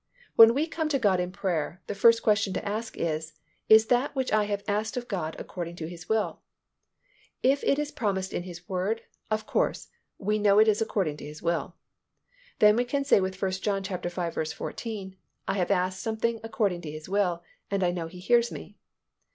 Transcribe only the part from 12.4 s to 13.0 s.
Then we